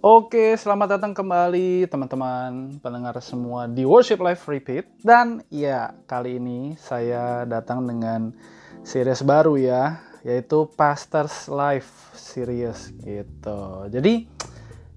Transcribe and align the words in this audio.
Oke, 0.00 0.56
selamat 0.56 0.96
datang 0.96 1.12
kembali 1.12 1.84
teman-teman 1.84 2.80
pendengar 2.80 3.20
semua 3.20 3.68
di 3.68 3.84
Worship 3.84 4.24
Life 4.24 4.48
Repeat. 4.48 4.88
Dan 5.04 5.44
ya, 5.52 5.92
kali 6.08 6.40
ini 6.40 6.72
saya 6.80 7.44
datang 7.44 7.84
dengan 7.84 8.32
series 8.80 9.20
baru 9.20 9.60
ya, 9.60 10.00
yaitu 10.24 10.72
Pastors 10.72 11.52
Life 11.52 12.16
Series 12.16 12.96
gitu. 13.04 13.92
Jadi 13.92 14.24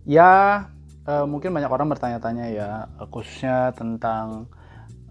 ya 0.08 0.72
uh, 1.04 1.28
mungkin 1.28 1.52
banyak 1.52 1.68
orang 1.68 1.92
bertanya-tanya 1.92 2.48
ya, 2.56 2.72
khususnya 3.12 3.76
tentang 3.76 4.48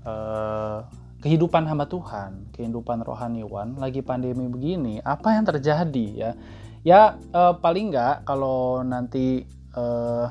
uh, 0.08 0.88
kehidupan 1.20 1.68
hamba 1.68 1.84
Tuhan, 1.84 2.48
kehidupan 2.56 3.04
rohaniwan 3.04 3.76
lagi 3.76 4.00
pandemi 4.00 4.48
begini, 4.48 5.04
apa 5.04 5.36
yang 5.36 5.44
terjadi 5.44 6.06
ya? 6.16 6.32
Ya 6.80 7.20
uh, 7.36 7.60
paling 7.60 7.92
nggak 7.92 8.24
kalau 8.24 8.80
nanti 8.80 9.60
uh, 9.76 10.26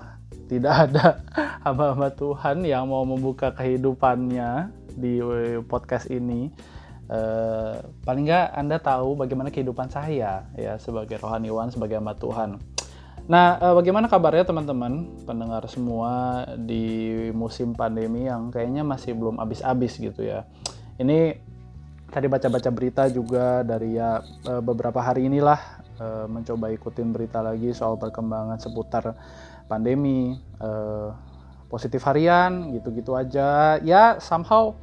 tidak 0.48 0.73
ada 0.90 1.05
hamba-hamba 1.63 2.12
Tuhan 2.16 2.63
yang 2.66 2.88
mau 2.90 3.04
membuka 3.08 3.54
kehidupannya 3.54 4.72
di 4.95 5.20
podcast 5.66 6.12
ini. 6.12 6.52
Uh, 7.12 7.76
paling 8.08 8.23
nggak 8.23 8.55
anda 8.55 8.80
tahu 8.80 9.20
bagaimana 9.20 9.52
kehidupan 9.52 9.91
saya 9.91 10.48
ya 10.55 10.80
sebagai 10.80 11.20
rohaniwan 11.20 11.67
sebagai 11.67 12.00
hamba 12.00 12.16
Tuhan. 12.16 12.55
Nah 13.27 13.59
uh, 13.59 13.76
bagaimana 13.76 14.08
kabarnya 14.08 14.48
teman-teman? 14.48 15.20
Pendengar 15.27 15.67
semua 15.67 16.44
di 16.55 17.12
musim 17.36 17.76
pandemi 17.76 18.31
yang 18.31 18.48
kayaknya 18.48 18.88
masih 18.88 19.12
belum 19.12 19.44
habis-habis 19.44 20.00
gitu 20.00 20.23
ya. 20.23 20.48
Ini 21.03 21.36
tadi 22.08 22.28
baca-baca 22.31 22.70
berita 22.72 23.03
juga 23.12 23.64
dari 23.67 24.00
ya 24.00 24.23
beberapa 24.64 25.00
hari 25.03 25.28
inilah 25.28 25.80
uh, 26.01 26.25
mencoba 26.25 26.73
ikutin 26.73 27.13
berita 27.13 27.45
lagi 27.45 27.69
soal 27.77 28.02
perkembangan 28.02 28.57
seputar 28.57 29.13
pandemi. 29.69 30.33
Uh, 30.58 31.13
positif 31.71 32.03
harian 32.03 32.75
gitu-gitu 32.75 33.16
aja. 33.16 33.80
Ya 33.80 34.19
somehow 34.19 34.75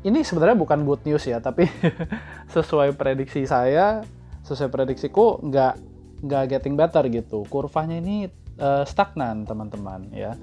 ini 0.00 0.24
sebenarnya 0.24 0.56
bukan 0.56 0.88
good 0.88 1.04
news 1.04 1.28
ya 1.28 1.44
tapi 1.44 1.68
sesuai 2.56 2.96
prediksi 2.96 3.44
saya 3.44 4.00
sesuai 4.48 4.72
prediksiku 4.72 5.44
nggak 5.44 5.74
nggak 6.24 6.44
getting 6.56 6.80
better 6.80 7.04
gitu. 7.12 7.44
Kurvanya 7.52 8.00
ini 8.00 8.32
uh, 8.56 8.88
stagnan 8.88 9.44
teman-teman 9.44 10.08
ya 10.16 10.40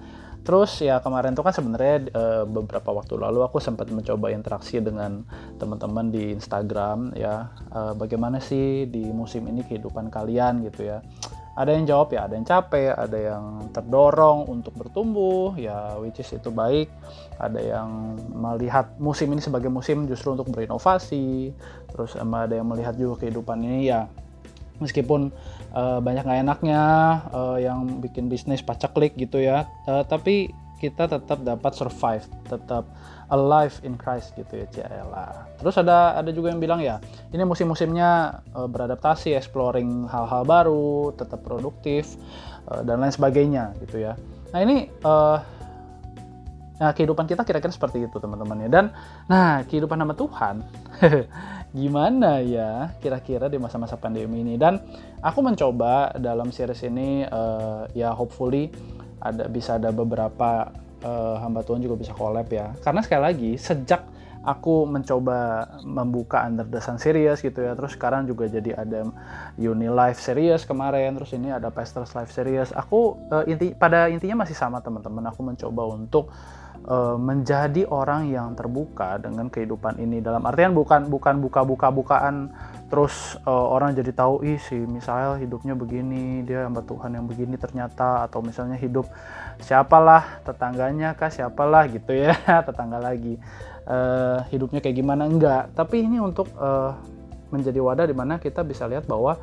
Terus 0.48 0.80
ya 0.80 1.04
kemarin 1.04 1.36
tuh 1.36 1.44
kan 1.44 1.52
sebenarnya 1.52 2.08
e, 2.08 2.24
beberapa 2.48 2.96
waktu 2.96 3.20
lalu 3.20 3.44
aku 3.44 3.60
sempat 3.60 3.92
mencoba 3.92 4.32
interaksi 4.32 4.80
dengan 4.80 5.28
teman-teman 5.60 6.08
di 6.08 6.32
Instagram 6.32 7.12
ya 7.20 7.52
e, 7.68 7.92
bagaimana 8.00 8.40
sih 8.40 8.88
di 8.88 9.12
musim 9.12 9.44
ini 9.52 9.68
kehidupan 9.68 10.08
kalian 10.08 10.64
gitu 10.64 10.88
ya. 10.88 11.04
Ada 11.58 11.74
yang 11.76 11.90
jawab 11.90 12.16
ya, 12.16 12.32
ada 12.32 12.34
yang 12.40 12.48
capek, 12.48 12.96
ada 12.96 13.18
yang 13.18 13.44
terdorong 13.76 14.48
untuk 14.48 14.72
bertumbuh 14.78 15.52
ya 15.60 16.00
which 16.00 16.24
is 16.24 16.32
itu 16.32 16.48
baik. 16.48 16.88
Ada 17.44 17.60
yang 17.60 18.16
melihat 18.32 18.96
musim 19.04 19.28
ini 19.36 19.44
sebagai 19.44 19.68
musim 19.68 20.08
justru 20.08 20.32
untuk 20.32 20.48
berinovasi. 20.48 21.52
Terus 21.92 22.16
ada 22.16 22.56
yang 22.56 22.72
melihat 22.72 22.96
juga 22.96 23.28
kehidupan 23.28 23.68
ini 23.68 23.92
ya 23.92 24.08
meskipun 24.80 25.34
uh, 25.74 26.00
banyak 26.00 26.24
nggak 26.24 26.42
enaknya 26.46 26.84
uh, 27.34 27.58
yang 27.58 28.02
bikin 28.02 28.30
bisnis 28.30 28.62
pacaklik 28.62 29.18
gitu 29.18 29.42
ya 29.42 29.66
uh, 29.90 30.04
tapi 30.06 30.54
kita 30.78 31.10
tetap 31.10 31.42
dapat 31.42 31.74
survive 31.74 32.26
tetap 32.46 32.86
alive 33.34 33.76
in 33.84 34.00
Christ 34.00 34.38
gitu 34.38 34.64
ya 34.64 34.68
Ciela. 34.72 35.50
Terus 35.60 35.76
ada 35.82 36.16
ada 36.16 36.30
juga 36.32 36.54
yang 36.54 36.62
bilang 36.62 36.80
ya 36.80 37.02
ini 37.34 37.44
musim-musimnya 37.44 38.42
uh, 38.56 38.70
beradaptasi, 38.70 39.36
exploring 39.36 40.08
hal-hal 40.08 40.46
baru, 40.46 41.12
tetap 41.18 41.44
produktif 41.44 42.16
uh, 42.72 42.86
dan 42.86 43.04
lain 43.04 43.12
sebagainya 43.12 43.76
gitu 43.84 44.06
ya. 44.06 44.14
Nah 44.54 44.60
ini 44.64 44.88
uh, 45.04 45.42
nah 46.78 46.94
kehidupan 46.94 47.26
kita 47.26 47.42
kira-kira 47.42 47.74
seperti 47.74 48.06
itu 48.06 48.18
teman-teman 48.22 48.66
ya. 48.66 48.70
Dan 48.70 48.86
nah 49.26 49.66
kehidupan 49.66 49.98
nama 49.98 50.14
Tuhan 50.14 50.62
gimana 51.82 52.40
ya 52.42 52.94
kira-kira 53.02 53.50
di 53.50 53.58
masa-masa 53.58 53.98
pandemi 53.98 54.46
ini? 54.46 54.56
Dan 54.56 54.80
aku 55.22 55.42
mencoba 55.42 56.14
dalam 56.18 56.54
series 56.54 56.86
ini 56.86 57.26
uh, 57.26 57.90
ya 57.98 58.14
hopefully 58.14 58.70
ada 59.22 59.50
bisa 59.50 59.82
ada 59.82 59.90
beberapa 59.90 60.70
uh, 61.02 61.36
hamba 61.42 61.66
Tuhan 61.66 61.82
juga 61.82 61.98
bisa 61.98 62.14
collab 62.14 62.48
ya. 62.50 62.74
Karena 62.86 63.02
sekali 63.02 63.24
lagi 63.26 63.52
sejak 63.58 64.18
aku 64.48 64.88
mencoba 64.88 65.68
membuka 65.84 66.48
Under 66.48 66.64
the 66.64 66.80
Sun 66.80 66.96
series 66.96 67.44
gitu 67.44 67.60
ya 67.60 67.76
terus 67.76 68.00
sekarang 68.00 68.24
juga 68.24 68.48
jadi 68.48 68.80
ada 68.80 69.04
Uni 69.60 69.92
Life 69.92 70.24
series 70.24 70.64
kemarin 70.64 71.20
terus 71.20 71.36
ini 71.36 71.52
ada 71.52 71.68
Pastors 71.68 72.16
Life 72.16 72.32
series. 72.32 72.72
Aku 72.72 73.20
uh, 73.28 73.44
inti 73.44 73.76
pada 73.76 74.08
intinya 74.08 74.48
masih 74.48 74.56
sama 74.56 74.80
teman-teman. 74.80 75.28
Aku 75.28 75.44
mencoba 75.44 75.84
untuk 75.92 76.32
uh, 76.86 77.18
menjadi 77.18 77.88
orang 77.90 78.30
yang 78.30 78.54
terbuka 78.54 79.18
dengan 79.18 79.50
kehidupan 79.50 79.98
ini. 79.98 80.22
Dalam 80.22 80.46
artian 80.46 80.78
bukan 80.78 81.10
bukan 81.10 81.42
buka-buka 81.42 81.88
bukaan 81.90 82.54
terus 82.88 83.36
uh, 83.44 83.68
orang 83.68 83.92
jadi 83.98 84.16
tahu 84.16 84.48
ih 84.48 84.60
si 84.64 84.80
misalnya 84.80 85.36
hidupnya 85.44 85.76
begini 85.76 86.46
dia 86.48 86.64
hamba 86.64 86.80
Tuhan 86.88 87.20
yang 87.20 87.28
begini 87.28 87.60
ternyata 87.60 88.24
atau 88.24 88.40
misalnya 88.40 88.80
hidup 88.80 89.12
siapalah 89.60 90.40
tetangganya 90.48 91.12
kah 91.20 91.28
siapalah 91.28 91.90
gitu 91.92 92.14
ya 92.16 92.36
tetangga 92.68 93.02
lagi. 93.02 93.36
Uh, 93.88 94.44
hidupnya 94.52 94.84
kayak 94.84 95.00
gimana? 95.00 95.26
Enggak. 95.26 95.72
Tapi 95.72 96.04
ini 96.04 96.20
untuk 96.20 96.52
uh, 96.60 96.92
menjadi 97.54 97.80
wadah 97.80 98.06
di 98.08 98.16
mana 98.16 98.40
kita 98.42 98.64
bisa 98.64 98.88
lihat 98.88 99.08
bahwa 99.08 99.40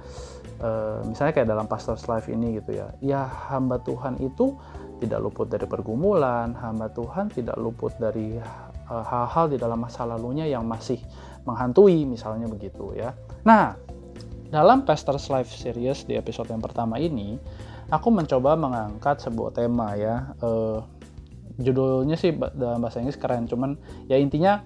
uh, 0.60 1.00
misalnya 1.09 1.32
kayak 1.32 1.48
dalam 1.48 1.66
Pastor's 1.69 2.04
Life 2.04 2.28
ini 2.28 2.60
gitu 2.60 2.76
ya 2.76 2.92
ya 3.00 3.25
hamba 3.48 3.81
Tuhan 3.81 4.20
itu 4.20 4.56
tidak 5.03 5.20
luput 5.20 5.47
dari 5.50 5.66
pergumulan, 5.66 6.54
hamba 6.54 6.88
Tuhan 6.93 7.28
tidak 7.28 7.59
luput 7.59 7.93
dari 7.98 8.38
eh, 8.38 9.04
hal-hal 9.04 9.50
di 9.50 9.59
dalam 9.59 9.82
masa 9.82 10.06
lalunya 10.06 10.47
yang 10.47 10.64
masih 10.64 10.97
menghantui 11.44 12.09
misalnya 12.09 12.48
begitu 12.48 12.97
ya. 12.97 13.12
Nah, 13.44 13.76
dalam 14.48 14.87
Pastor's 14.87 15.28
Life 15.28 15.53
Series 15.53 16.09
di 16.09 16.16
episode 16.16 16.48
yang 16.48 16.64
pertama 16.64 16.97
ini, 16.97 17.37
aku 17.93 18.09
mencoba 18.09 18.56
mengangkat 18.56 19.20
sebuah 19.20 19.53
tema 19.53 19.93
ya. 19.98 20.32
Uh, 20.41 20.81
judulnya 21.54 22.19
sih 22.19 22.34
dalam 22.34 22.82
bahasa 22.82 22.98
Inggris 22.98 23.20
keren, 23.20 23.47
cuman 23.47 23.78
ya 24.10 24.19
intinya 24.19 24.64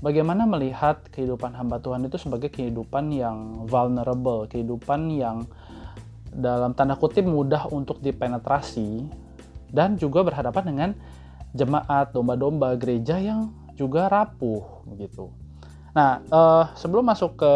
bagaimana 0.00 0.48
melihat 0.48 1.04
kehidupan 1.12 1.56
hamba 1.56 1.80
Tuhan 1.80 2.04
itu 2.08 2.16
sebagai 2.16 2.48
kehidupan 2.52 3.12
yang 3.12 3.64
vulnerable, 3.68 4.48
kehidupan 4.48 5.12
yang 5.12 5.48
dalam 6.30 6.72
tanda 6.76 6.96
kutip 6.96 7.26
mudah 7.26 7.68
untuk 7.70 8.00
dipenetrasi 8.00 9.06
dan 9.70 10.00
juga 10.00 10.26
berhadapan 10.26 10.64
dengan 10.66 10.90
jemaat 11.54 12.14
domba-domba 12.14 12.74
gereja 12.78 13.18
yang 13.18 13.54
juga 13.74 14.10
rapuh 14.10 14.86
begitu. 14.86 15.30
Nah, 15.90 16.22
uh, 16.30 16.64
sebelum 16.78 17.10
masuk 17.10 17.40
ke 17.40 17.52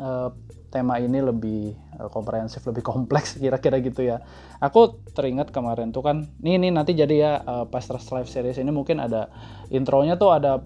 uh, 0.00 0.28
tema 0.72 0.96
ini 1.00 1.20
lebih 1.20 1.76
komprehensif, 2.06 2.62
lebih 2.62 2.86
kompleks 2.86 3.34
kira-kira 3.42 3.82
gitu 3.82 4.06
ya. 4.06 4.22
Aku 4.62 5.02
teringat 5.10 5.50
kemarin 5.50 5.90
tuh 5.90 6.06
kan, 6.06 6.30
nih 6.38 6.62
nih 6.62 6.70
nanti 6.70 6.94
jadi 6.94 7.14
ya 7.18 7.32
uh, 7.42 7.66
Pastor 7.66 7.98
Life 8.14 8.30
Series 8.30 8.62
ini 8.62 8.70
mungkin 8.70 9.02
ada 9.02 9.26
intronya 9.74 10.14
tuh 10.14 10.30
ada 10.30 10.62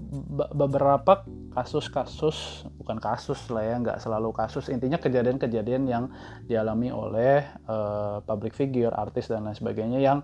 beberapa 0.53 1.25
kasus-kasus, 1.57 2.69
bukan 2.77 3.01
kasus 3.01 3.49
lah 3.49 3.65
ya, 3.65 3.75
nggak 3.81 3.99
selalu 4.01 4.37
kasus, 4.37 4.69
intinya 4.69 5.01
kejadian-kejadian 5.01 5.89
yang 5.89 6.05
dialami 6.45 6.93
oleh 6.93 7.45
uh, 7.69 8.21
public 8.25 8.53
figure, 8.53 8.93
artis 8.93 9.33
dan 9.33 9.49
lain 9.49 9.57
sebagainya 9.57 10.01
yang 10.01 10.21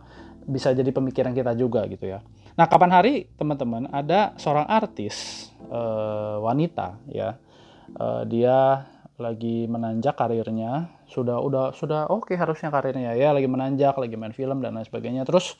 bisa 0.48 0.72
jadi 0.72 0.88
pemikiran 0.88 1.36
kita 1.36 1.52
juga 1.52 1.84
gitu 1.88 2.08
ya. 2.08 2.24
Nah, 2.56 2.66
kapan 2.66 2.90
hari 2.90 3.14
teman-teman 3.38 3.86
ada 3.92 4.34
seorang 4.40 4.66
artis 4.66 5.46
uh, 5.70 6.42
wanita 6.42 6.98
ya, 7.06 7.38
uh, 7.94 8.26
dia 8.26 8.88
lagi 9.18 9.66
menanjak 9.66 10.14
karirnya 10.14 10.94
sudah 11.10 11.42
udah 11.42 11.74
sudah 11.74 12.06
oke 12.06 12.30
okay, 12.30 12.36
harusnya 12.38 12.70
karirnya. 12.70 13.18
Ya 13.18 13.34
lagi 13.34 13.50
menanjak 13.50 13.98
lagi 13.98 14.14
main 14.14 14.30
film 14.30 14.62
dan 14.62 14.78
lain 14.78 14.86
sebagainya. 14.86 15.26
Terus 15.26 15.58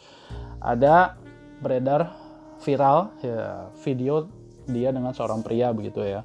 ada 0.63 1.19
beredar 1.59 2.15
viral 2.63 3.11
ya 3.19 3.67
video 3.83 4.31
dia 4.71 4.95
dengan 4.95 5.11
seorang 5.11 5.43
pria 5.43 5.75
begitu 5.75 6.07
ya. 6.07 6.23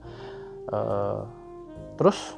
Uh, 0.69 1.25
terus 1.97 2.37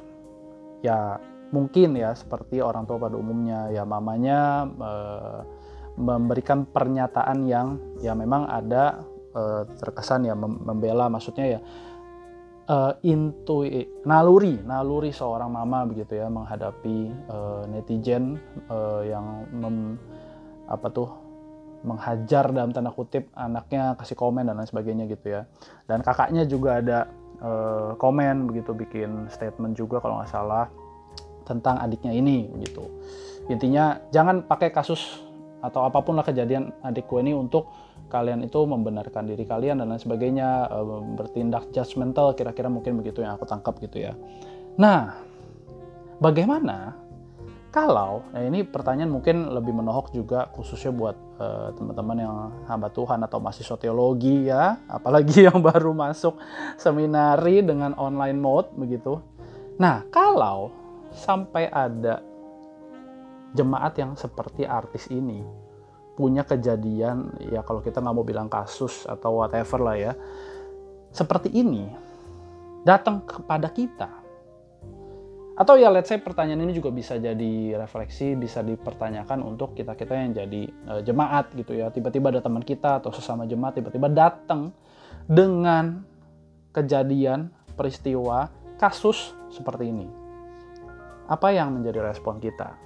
ya 0.80 1.20
mungkin 1.52 1.94
ya 1.94 2.16
seperti 2.16 2.64
orang 2.64 2.88
tua 2.88 2.96
pada 2.96 3.20
umumnya 3.20 3.68
ya 3.68 3.84
mamanya 3.84 4.64
uh, 4.80 5.40
memberikan 6.00 6.64
pernyataan 6.64 7.44
yang 7.44 7.80
ya 8.00 8.16
memang 8.16 8.48
ada 8.48 9.04
uh, 9.36 9.68
terkesan 9.76 10.24
ya 10.24 10.32
membela. 10.40 11.12
Maksudnya 11.12 11.46
ya 11.46 11.60
uh, 12.68 12.92
intu 13.02 13.66
naluri 14.06 14.58
naluri 14.62 15.10
seorang 15.14 15.50
mama 15.50 15.86
begitu 15.86 16.18
ya 16.18 16.26
menghadapi 16.30 17.10
uh, 17.30 17.62
netizen 17.70 18.38
uh, 18.70 19.02
yang 19.06 19.46
mem, 19.54 19.96
apa 20.66 20.86
tuh 20.90 21.10
menghajar 21.86 22.50
dalam 22.50 22.74
tanda 22.74 22.90
kutip 22.90 23.30
anaknya 23.38 23.94
kasih 23.94 24.18
komen 24.18 24.50
dan 24.50 24.58
lain 24.58 24.66
sebagainya 24.66 25.06
gitu 25.06 25.38
ya. 25.38 25.46
Dan 25.86 26.02
kakaknya 26.02 26.42
juga 26.42 26.82
ada 26.82 26.98
uh, 27.38 27.94
komen 27.94 28.50
begitu 28.50 28.74
bikin 28.74 29.30
statement 29.30 29.78
juga 29.78 30.02
kalau 30.02 30.18
nggak 30.18 30.30
salah 30.30 30.66
tentang 31.46 31.78
adiknya 31.78 32.10
ini 32.10 32.50
begitu. 32.50 32.82
Intinya 33.46 34.02
jangan 34.10 34.42
pakai 34.42 34.74
kasus 34.74 35.22
atau 35.62 35.86
apa 35.86 36.02
pun 36.02 36.18
lah 36.18 36.26
kejadian 36.26 36.74
adikku 36.82 37.22
ini 37.22 37.30
untuk 37.32 37.70
kalian 38.06 38.46
itu 38.46 38.62
membenarkan 38.62 39.26
diri 39.26 39.42
kalian 39.42 39.82
dan 39.82 39.90
lain 39.90 40.00
sebagainya 40.00 40.70
uh, 40.70 41.02
bertindak 41.16 41.70
judgmental 41.74 42.32
kira-kira 42.38 42.70
mungkin 42.70 42.98
begitu 43.00 43.22
yang 43.22 43.34
aku 43.34 43.44
tangkap 43.48 43.76
gitu 43.82 44.02
ya 44.02 44.14
nah 44.78 45.18
bagaimana 46.22 47.06
kalau 47.76 48.24
nah 48.32 48.40
ini 48.40 48.64
pertanyaan 48.64 49.12
mungkin 49.12 49.52
lebih 49.52 49.76
menohok 49.76 50.08
juga 50.16 50.48
khususnya 50.48 50.96
buat 50.96 51.16
uh, 51.36 51.68
teman-teman 51.76 52.16
yang 52.16 52.36
hamba 52.64 52.88
Tuhan 52.88 53.20
atau 53.20 53.36
mahasiswa 53.36 53.76
teologi 53.76 54.48
ya, 54.48 54.80
apalagi 54.88 55.42
yang 55.52 55.60
baru 55.60 55.92
masuk 55.92 56.40
seminari 56.80 57.60
dengan 57.60 57.92
online 58.00 58.40
mode 58.40 58.72
begitu. 58.80 59.20
Nah, 59.76 60.08
kalau 60.08 60.72
sampai 61.12 61.68
ada 61.68 62.24
jemaat 63.52 63.92
yang 64.00 64.16
seperti 64.16 64.64
artis 64.64 65.08
ini 65.12 65.44
punya 66.16 66.42
kejadian 66.48 67.36
ya 67.52 67.60
kalau 67.60 67.84
kita 67.84 68.00
nggak 68.00 68.16
mau 68.16 68.24
bilang 68.24 68.48
kasus 68.48 69.04
atau 69.04 69.44
whatever 69.44 69.78
lah 69.84 69.96
ya 70.00 70.12
seperti 71.12 71.52
ini 71.52 71.92
datang 72.82 73.20
kepada 73.22 73.68
kita 73.68 74.26
atau 75.56 75.80
ya 75.80 75.88
let's 75.88 76.12
say 76.12 76.20
pertanyaan 76.20 76.68
ini 76.68 76.76
juga 76.76 76.92
bisa 76.92 77.16
jadi 77.16 77.80
refleksi, 77.80 78.36
bisa 78.36 78.60
dipertanyakan 78.60 79.40
untuk 79.40 79.72
kita-kita 79.72 80.12
yang 80.12 80.36
jadi 80.36 80.62
uh, 80.84 81.00
jemaat 81.00 81.48
gitu 81.56 81.72
ya. 81.72 81.88
Tiba-tiba 81.88 82.28
ada 82.28 82.44
teman 82.44 82.60
kita 82.60 83.00
atau 83.00 83.08
sesama 83.08 83.48
jemaat 83.48 83.80
tiba-tiba 83.80 84.12
datang 84.12 84.76
dengan 85.24 86.04
kejadian, 86.76 87.48
peristiwa, 87.72 88.52
kasus 88.76 89.32
seperti 89.48 89.88
ini. 89.88 90.04
Apa 91.24 91.56
yang 91.56 91.72
menjadi 91.72 92.04
respon 92.04 92.36
kita? 92.36 92.76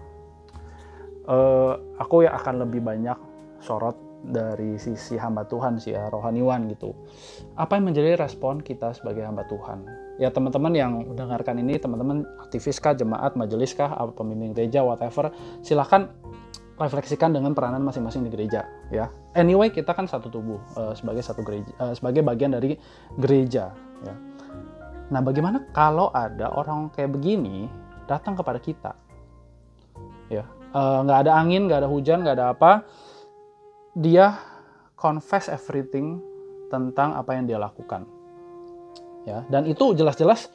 Uh, 1.30 1.78
aku 2.02 2.26
ya 2.26 2.34
akan 2.34 2.66
lebih 2.66 2.82
banyak 2.82 3.14
sorot 3.62 3.94
dari 4.26 4.74
sisi 4.82 5.14
hamba 5.14 5.46
Tuhan 5.46 5.78
sih 5.78 5.94
ya, 5.94 6.10
rohaniwan 6.10 6.66
gitu. 6.74 6.90
Apa 7.54 7.78
yang 7.78 7.94
menjadi 7.94 8.18
respon 8.18 8.58
kita 8.58 8.90
sebagai 8.90 9.22
hamba 9.22 9.46
Tuhan? 9.46 10.10
ya 10.20 10.28
teman-teman 10.28 10.72
yang 10.76 10.92
mendengarkan 11.00 11.56
ini 11.64 11.80
teman-teman 11.80 12.28
aktivis 12.44 12.76
kah 12.76 12.92
jemaat 12.92 13.40
majelis 13.40 13.72
kah 13.72 13.88
pemimpin 14.12 14.52
gereja 14.52 14.84
whatever 14.84 15.32
silahkan 15.64 16.12
refleksikan 16.76 17.32
dengan 17.32 17.56
peranan 17.56 17.80
masing-masing 17.80 18.28
di 18.28 18.30
gereja 18.30 18.68
ya 18.92 19.08
anyway 19.32 19.72
kita 19.72 19.96
kan 19.96 20.04
satu 20.04 20.28
tubuh 20.28 20.60
uh, 20.76 20.92
sebagai 20.92 21.24
satu 21.24 21.40
gereja 21.40 21.72
uh, 21.80 21.96
sebagai 21.96 22.20
bagian 22.20 22.52
dari 22.52 22.76
gereja 23.16 23.72
ya 24.04 24.14
nah 25.08 25.24
bagaimana 25.24 25.64
kalau 25.72 26.12
ada 26.12 26.52
orang 26.52 26.92
kayak 26.92 27.16
begini 27.16 27.64
datang 28.04 28.36
kepada 28.36 28.60
kita 28.60 28.92
ya 30.28 30.44
nggak 30.74 31.18
uh, 31.18 31.22
ada 31.26 31.32
angin 31.34 31.66
nggak 31.66 31.86
ada 31.86 31.90
hujan 31.90 32.22
nggak 32.22 32.36
ada 32.38 32.46
apa. 32.54 32.72
Dia 33.98 34.38
confess 34.94 35.50
everything 35.50 36.22
tentang 36.70 37.18
apa 37.18 37.34
yang 37.34 37.44
dia 37.50 37.58
lakukan. 37.58 38.06
Ya 39.26 39.44
dan 39.50 39.66
itu 39.66 39.92
jelas-jelas 39.92 40.48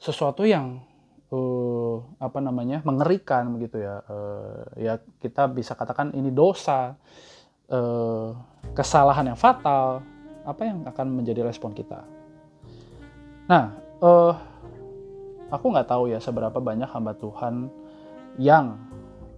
sesuatu 0.00 0.48
yang 0.48 0.80
uh, 1.28 2.00
apa 2.18 2.40
namanya 2.40 2.80
mengerikan 2.82 3.52
begitu 3.54 3.84
ya. 3.84 4.00
Uh, 4.08 4.64
ya 4.80 4.94
kita 5.20 5.46
bisa 5.52 5.76
katakan 5.76 6.16
ini 6.16 6.32
dosa 6.32 6.96
uh, 7.68 8.32
kesalahan 8.72 9.28
yang 9.32 9.38
fatal 9.38 10.00
apa 10.44 10.62
yang 10.64 10.82
akan 10.88 11.06
menjadi 11.20 11.44
respon 11.44 11.76
kita. 11.76 12.00
Nah 13.46 13.76
uh, 14.00 14.32
aku 15.50 15.66
nggak 15.68 15.88
tahu 15.90 16.08
ya 16.08 16.18
seberapa 16.22 16.56
banyak 16.58 16.88
hamba 16.88 17.12
Tuhan 17.18 17.68
yang 18.38 18.78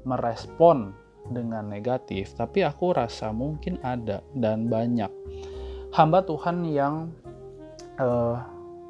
merespon 0.03 0.95
dengan 1.31 1.71
negatif 1.71 2.35
tapi 2.35 2.67
aku 2.67 2.95
rasa 2.99 3.31
mungkin 3.31 3.79
ada 3.87 4.21
dan 4.35 4.67
banyak 4.67 5.11
hamba 5.95 6.25
Tuhan 6.25 6.67
yang 6.67 7.13
uh, 8.01 8.37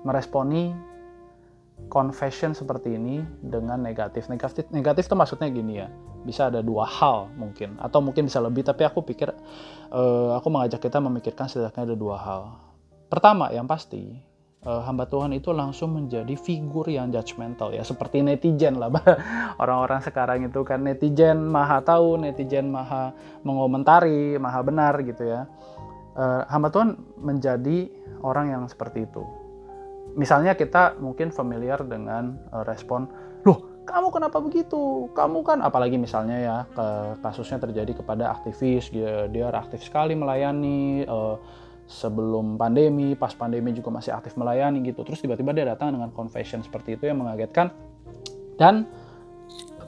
meresponi 0.06 0.72
confession 1.90 2.54
seperti 2.54 2.94
ini 2.94 3.20
dengan 3.42 3.82
negatif. 3.82 4.30
Negatif 4.30 4.70
negatif 4.70 5.10
itu 5.10 5.16
maksudnya 5.18 5.48
gini 5.50 5.82
ya. 5.82 5.88
Bisa 6.22 6.46
ada 6.46 6.62
dua 6.62 6.86
hal 6.86 7.34
mungkin 7.34 7.74
atau 7.82 7.98
mungkin 7.98 8.30
bisa 8.30 8.38
lebih 8.38 8.62
tapi 8.62 8.86
aku 8.86 9.02
pikir 9.02 9.34
uh, 9.90 10.30
aku 10.38 10.46
mengajak 10.48 10.78
kita 10.78 11.02
memikirkan 11.02 11.50
setidaknya 11.50 11.92
ada 11.92 11.96
dua 11.98 12.16
hal. 12.16 12.42
Pertama 13.10 13.50
yang 13.50 13.66
pasti 13.66 14.14
uh, 14.66 14.82
hamba 14.86 15.06
Tuhan 15.10 15.34
itu 15.34 15.50
langsung 15.50 15.94
menjadi 15.98 16.34
figur 16.38 16.86
yang 16.86 17.10
judgmental 17.10 17.74
ya 17.74 17.82
seperti 17.82 18.22
netizen 18.22 18.78
lah 18.78 18.90
orang-orang 19.62 20.00
sekarang 20.02 20.46
itu 20.46 20.62
kan 20.62 20.82
netizen 20.86 21.42
maha 21.50 21.82
tahu 21.82 22.18
netizen 22.18 22.70
maha 22.70 23.14
mengomentari 23.42 24.38
maha 24.38 24.60
benar 24.62 24.94
gitu 25.02 25.26
ya. 25.26 25.46
Uh, 26.12 26.44
hamba 26.52 26.68
Tuhan 26.68 27.00
menjadi 27.16 27.88
orang 28.20 28.52
yang 28.52 28.62
seperti 28.68 29.08
itu. 29.08 29.24
Misalnya 30.12 30.52
kita 30.52 31.00
mungkin 31.00 31.32
familiar 31.32 31.80
dengan 31.88 32.36
uh, 32.52 32.60
respon, 32.68 33.08
loh 33.48 33.72
kamu 33.88 34.12
kenapa 34.12 34.36
begitu? 34.44 35.08
Kamu 35.16 35.40
kan 35.40 35.64
apalagi 35.64 35.96
misalnya 35.96 36.36
ya 36.36 36.56
kasusnya 37.24 37.64
terjadi 37.64 37.96
kepada 37.96 38.28
aktivis 38.28 38.92
dia 38.92 39.24
dia 39.32 39.48
aktif 39.50 39.82
sekali 39.88 40.12
melayani 40.12 41.08
uh, 41.08 41.40
sebelum 41.86 42.56
pandemi, 42.56 43.14
pas 43.18 43.34
pandemi 43.36 43.74
juga 43.76 43.92
masih 43.92 44.14
aktif 44.14 44.34
melayani 44.38 44.80
gitu. 44.86 45.04
Terus 45.04 45.20
tiba-tiba 45.20 45.52
dia 45.52 45.66
datang 45.68 45.92
dengan 45.92 46.10
confession 46.14 46.62
seperti 46.64 46.96
itu 46.96 47.08
yang 47.08 47.20
mengagetkan 47.20 47.72
dan 48.56 48.86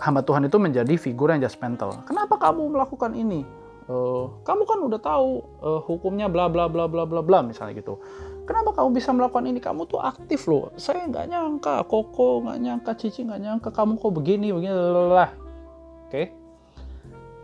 hamba 0.03 0.21
Tuhan 0.27 0.47
itu 0.49 0.57
menjadi 0.59 0.95
figur 0.99 1.31
yang 1.31 1.41
judgmental. 1.41 2.05
Kenapa 2.05 2.37
kamu 2.37 2.75
melakukan 2.75 3.15
ini? 3.15 3.47
Uh, 3.85 4.33
kamu 4.49 4.65
kan 4.65 4.79
udah 4.81 5.01
tahu 5.01 5.45
uh, 5.61 5.81
hukumnya 5.85 6.25
bla 6.25 6.49
bla 6.49 6.73
bla 6.73 6.89
bla 6.89 7.05
bla 7.05 7.21
bla 7.21 7.45
misalnya 7.45 7.77
gitu 7.85 8.01
kenapa 8.49 8.81
kamu 8.81 8.97
bisa 8.97 9.13
melakukan 9.13 9.45
ini 9.45 9.61
kamu 9.61 9.85
tuh 9.85 10.01
aktif 10.01 10.49
loh 10.49 10.73
saya 10.81 11.05
nggak 11.05 11.29
nyangka 11.29 11.85
koko 11.85 12.49
nggak 12.49 12.59
nyangka 12.65 12.93
cici 12.97 13.29
nggak 13.29 13.41
nyangka 13.45 13.69
kamu 13.77 14.01
kok 14.01 14.13
begini 14.17 14.57
begini 14.57 14.73
lah 14.73 15.37
oke 15.37 16.09
okay? 16.09 16.33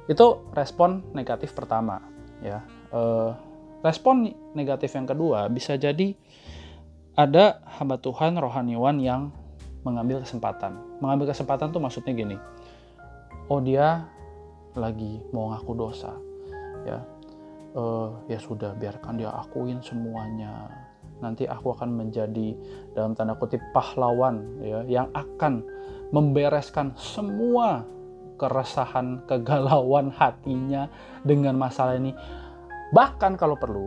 itu 0.08 0.26
respon 0.56 1.04
negatif 1.12 1.52
pertama 1.52 2.00
ya 2.40 2.64
uh, 2.96 3.36
respon 3.80 4.32
negatif 4.52 4.92
yang 4.96 5.08
kedua 5.08 5.48
bisa 5.48 5.76
jadi 5.76 6.12
ada 7.16 7.60
hamba 7.80 8.00
Tuhan 8.00 8.38
rohaniwan 8.38 8.96
yang 9.02 9.34
mengambil 9.80 10.20
kesempatan. 10.24 10.76
Mengambil 11.00 11.32
kesempatan 11.32 11.72
tuh 11.72 11.80
maksudnya 11.80 12.12
gini 12.12 12.36
oh 13.50 13.58
dia 13.58 14.06
lagi 14.78 15.18
mau 15.34 15.50
ngaku 15.50 15.72
dosa 15.74 16.14
ya. 16.86 17.02
Uh, 17.70 18.18
ya 18.26 18.38
sudah 18.42 18.74
biarkan 18.74 19.18
dia 19.18 19.30
akuin 19.30 19.78
semuanya. 19.82 20.70
Nanti 21.22 21.46
aku 21.46 21.70
akan 21.70 21.94
menjadi 21.94 22.56
dalam 22.96 23.14
tanda 23.14 23.38
kutip 23.38 23.60
pahlawan 23.70 24.58
ya 24.58 24.82
yang 24.88 25.06
akan 25.14 25.62
membereskan 26.10 26.98
semua 26.98 27.86
keresahan, 28.40 29.22
kegalauan 29.28 30.10
hatinya 30.10 30.90
dengan 31.22 31.54
masalah 31.60 31.94
ini. 31.94 32.10
Bahkan 32.90 33.38
kalau 33.38 33.54
perlu, 33.54 33.86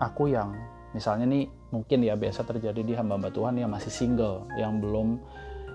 aku 0.00 0.32
yang 0.32 0.56
misalnya 0.96 1.28
nih 1.28 1.44
mungkin 1.74 2.06
ya 2.06 2.14
biasa 2.14 2.46
terjadi 2.46 2.80
di 2.80 2.94
hamba-hamba 2.96 3.28
Tuhan 3.34 3.60
yang 3.60 3.70
masih 3.72 3.92
single, 3.92 4.48
yang 4.56 4.80
belum 4.80 5.20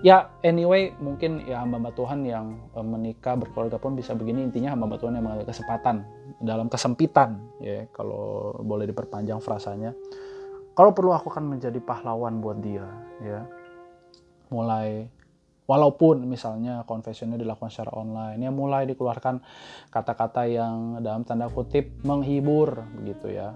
ya 0.00 0.32
anyway 0.40 0.96
mungkin 0.96 1.44
ya 1.44 1.60
hamba-hamba 1.60 1.92
Tuhan 1.92 2.24
yang 2.24 2.56
eh, 2.72 2.84
menikah 2.84 3.36
berkeluarga 3.36 3.76
pun 3.76 3.92
bisa 3.92 4.16
begini 4.16 4.48
intinya 4.48 4.72
hamba-hamba 4.72 4.96
Tuhan 4.96 5.12
yang 5.20 5.24
mengambil 5.28 5.46
kesempatan 5.52 5.96
dalam 6.40 6.66
kesempitan 6.72 7.36
ya 7.60 7.84
kalau 7.92 8.56
boleh 8.64 8.88
diperpanjang 8.88 9.38
frasanya. 9.44 9.92
Kalau 10.72 10.96
perlu 10.96 11.12
aku 11.12 11.28
akan 11.28 11.58
menjadi 11.58 11.76
pahlawan 11.82 12.40
buat 12.40 12.58
dia 12.64 12.86
ya. 13.20 13.44
Mulai 14.48 15.06
walaupun 15.70 16.26
misalnya 16.26 16.82
confessionnya 16.82 17.38
dilakukan 17.38 17.70
secara 17.70 17.94
online 17.94 18.42
ya 18.42 18.50
mulai 18.50 18.90
dikeluarkan 18.90 19.38
kata-kata 19.94 20.50
yang 20.50 20.98
dalam 20.98 21.22
tanda 21.22 21.46
kutip 21.46 22.02
menghibur 22.02 22.82
begitu 22.98 23.38
ya. 23.38 23.54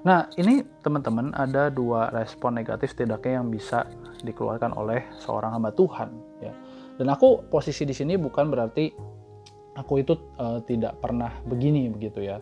Nah 0.00 0.32
ini 0.40 0.64
teman-teman 0.80 1.36
ada 1.36 1.68
dua 1.68 2.08
respon 2.08 2.56
negatif 2.56 2.96
tidaknya 2.96 3.44
yang 3.44 3.52
bisa 3.52 3.84
dikeluarkan 4.24 4.72
oleh 4.72 5.04
seorang 5.20 5.60
hamba 5.60 5.76
Tuhan 5.76 6.08
ya. 6.40 6.56
Dan 6.96 7.12
aku 7.12 7.44
posisi 7.52 7.84
di 7.84 7.92
sini 7.92 8.16
bukan 8.16 8.48
berarti 8.48 8.88
aku 9.76 10.00
itu 10.00 10.16
uh, 10.40 10.64
tidak 10.64 11.04
pernah 11.04 11.36
begini 11.44 11.92
begitu 11.92 12.24
ya. 12.24 12.40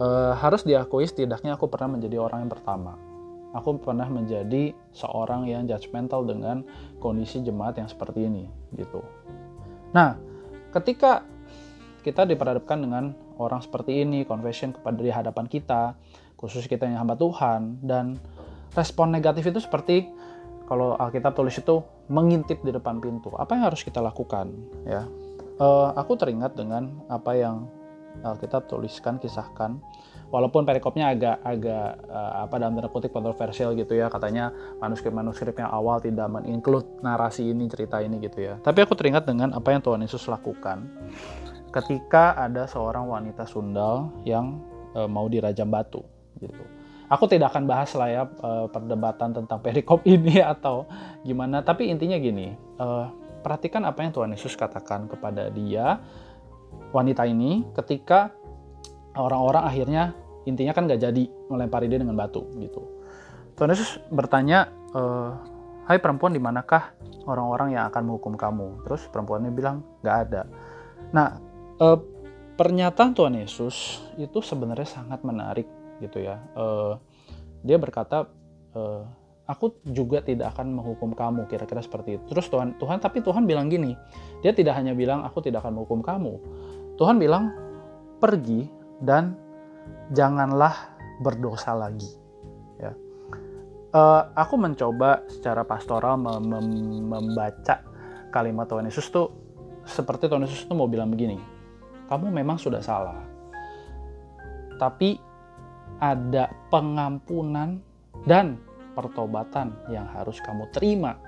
Uh, 0.00 0.32
harus 0.36 0.64
diakui 0.64 1.04
setidaknya 1.04 1.60
aku 1.60 1.68
pernah 1.68 1.96
menjadi 1.96 2.20
orang 2.20 2.44
yang 2.44 2.52
pertama 2.52 3.07
aku 3.56 3.80
pernah 3.80 4.06
menjadi 4.08 4.76
seorang 4.92 5.48
yang 5.48 5.64
judgmental 5.64 6.24
dengan 6.24 6.64
kondisi 7.00 7.40
jemaat 7.40 7.80
yang 7.80 7.88
seperti 7.88 8.28
ini 8.28 8.44
gitu. 8.76 9.00
Nah, 9.96 10.16
ketika 10.74 11.24
kita 12.04 12.28
diperhadapkan 12.28 12.78
dengan 12.78 13.16
orang 13.40 13.64
seperti 13.64 14.04
ini, 14.04 14.24
confession 14.28 14.72
kepada 14.72 15.00
di 15.00 15.12
hadapan 15.12 15.46
kita, 15.48 15.96
khusus 16.38 16.68
kita 16.68 16.86
yang 16.86 17.02
hamba 17.02 17.16
Tuhan 17.16 17.82
dan 17.82 18.20
respon 18.76 19.10
negatif 19.10 19.48
itu 19.48 19.64
seperti 19.64 20.06
kalau 20.68 20.94
Alkitab 21.00 21.32
tulis 21.32 21.56
itu 21.56 21.80
mengintip 22.12 22.60
di 22.60 22.70
depan 22.70 23.00
pintu. 23.00 23.32
Apa 23.34 23.56
yang 23.56 23.72
harus 23.72 23.80
kita 23.80 24.04
lakukan 24.04 24.52
ya? 24.84 25.08
uh, 25.58 25.92
aku 25.94 26.14
teringat 26.14 26.54
dengan 26.54 26.88
apa 27.10 27.34
yang 27.34 27.66
kita 28.22 28.64
tuliskan, 28.66 29.18
kisahkan. 29.22 29.78
Walaupun 30.28 30.68
perikopnya 30.68 31.16
agak 31.16 31.40
agak 31.40 32.04
uh, 32.04 32.44
apa 32.44 32.60
dalam 32.60 32.76
tanda 32.76 32.92
kutip 32.92 33.16
kontroversial 33.16 33.72
gitu 33.72 33.96
ya, 33.96 34.12
katanya 34.12 34.52
manuskrip-manuskrip 34.76 35.56
yang 35.56 35.72
awal 35.72 35.96
tidak 36.04 36.28
menginclude 36.28 36.84
narasi 37.00 37.48
ini, 37.48 37.64
cerita 37.64 38.04
ini 38.04 38.20
gitu 38.20 38.44
ya. 38.44 38.54
Tapi 38.60 38.84
aku 38.84 38.92
teringat 38.92 39.24
dengan 39.24 39.56
apa 39.56 39.72
yang 39.72 39.80
Tuhan 39.80 40.04
Yesus 40.04 40.28
lakukan 40.28 40.84
ketika 41.72 42.36
ada 42.36 42.68
seorang 42.68 43.08
wanita 43.08 43.48
sundal 43.48 44.12
yang 44.28 44.60
uh, 44.92 45.08
mau 45.08 45.24
dirajam 45.32 45.68
batu 45.72 46.04
gitu. 46.44 46.60
Aku 47.08 47.24
tidak 47.24 47.56
akan 47.56 47.64
bahas 47.64 47.88
lah 47.96 48.08
ya 48.12 48.22
perdebatan 48.68 49.32
tentang 49.32 49.64
perikop 49.64 50.04
ini 50.12 50.44
atau 50.44 50.84
gimana, 51.24 51.64
tapi 51.64 51.88
intinya 51.88 52.20
gini, 52.20 52.52
perhatikan 53.40 53.88
apa 53.88 54.04
yang 54.04 54.12
Tuhan 54.12 54.30
Yesus 54.36 54.60
katakan 54.60 55.08
kepada 55.08 55.48
dia 55.48 56.04
wanita 56.90 57.28
ini 57.28 57.66
ketika 57.76 58.32
orang-orang 59.18 59.64
akhirnya 59.66 60.02
intinya 60.48 60.72
kan 60.72 60.88
gak 60.88 61.02
jadi 61.02 61.24
melempari 61.52 61.90
dia 61.90 62.00
dengan 62.00 62.16
batu 62.16 62.48
gitu. 62.56 62.84
Tuhan 63.58 63.74
Yesus 63.74 64.00
bertanya, 64.08 64.70
e, 64.94 65.02
Hai 65.88 65.96
perempuan, 66.04 66.36
di 66.36 66.40
manakah 66.40 66.92
orang-orang 67.24 67.72
yang 67.72 67.88
akan 67.88 68.12
menghukum 68.12 68.36
kamu? 68.36 68.84
Terus 68.84 69.08
perempuannya 69.08 69.48
bilang, 69.56 69.80
gak 70.04 70.16
ada. 70.28 70.42
Nah, 71.16 71.40
e, 71.80 71.86
pernyataan 72.60 73.16
Tuhan 73.16 73.40
Yesus 73.40 74.04
itu 74.20 74.44
sebenarnya 74.44 74.84
sangat 74.84 75.24
menarik 75.24 75.64
gitu 76.04 76.20
ya. 76.20 76.44
E, 76.52 76.64
dia 77.64 77.80
berkata, 77.80 78.28
e, 78.76 78.80
aku 79.48 79.80
juga 79.88 80.20
tidak 80.20 80.54
akan 80.54 80.76
menghukum 80.76 81.16
kamu 81.16 81.48
kira-kira 81.48 81.80
seperti 81.80 82.20
itu 82.20 82.24
terus 82.28 82.52
Tuhan 82.52 82.76
Tuhan 82.76 83.00
tapi 83.00 83.24
Tuhan 83.24 83.48
bilang 83.48 83.72
gini 83.72 83.96
dia 84.44 84.52
tidak 84.52 84.76
hanya 84.76 84.92
bilang 84.92 85.24
aku 85.24 85.40
tidak 85.40 85.64
akan 85.64 85.80
menghukum 85.80 86.04
kamu 86.04 86.36
Tuhan 86.98 87.16
bilang 87.16 87.54
pergi 88.18 88.66
dan 88.98 89.38
janganlah 90.10 90.74
berdosa 91.22 91.74
lagi 91.78 92.10
ya 92.82 92.92
uh, 93.94 94.22
aku 94.34 94.58
mencoba 94.58 95.22
secara 95.30 95.62
pastoral 95.62 96.18
mem 96.18 96.42
mem 96.42 96.66
membaca 97.06 97.86
kalimat 98.34 98.66
Tuhan 98.66 98.90
Yesus 98.90 99.06
tuh 99.14 99.30
seperti 99.86 100.26
Tuhan 100.26 100.42
Yesus 100.44 100.66
tuh 100.66 100.74
mau 100.74 100.90
bilang 100.90 101.14
begini 101.14 101.38
kamu 102.10 102.34
memang 102.34 102.58
sudah 102.58 102.82
salah 102.82 103.22
tapi 104.78 105.18
ada 105.98 106.50
pengampunan 106.70 107.82
dan 108.26 108.58
pertobatan 108.94 109.74
yang 109.90 110.06
harus 110.10 110.38
kamu 110.42 110.70
terima. 110.74 111.18